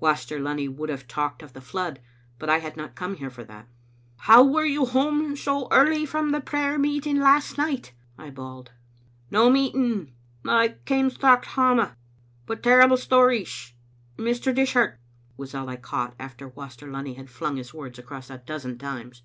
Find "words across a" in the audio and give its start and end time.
17.74-18.38